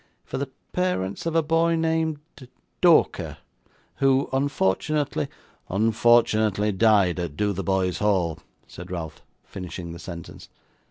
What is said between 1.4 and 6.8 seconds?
boy named Dorker, who unfortunately ''unfortunately